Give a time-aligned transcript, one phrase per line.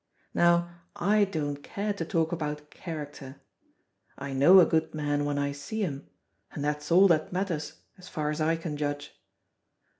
[0.33, 3.35] Now I don't care to talk about character.
[4.17, 6.07] I know a good man when I see him,
[6.53, 9.15] and that's all that matters as far as I can judge.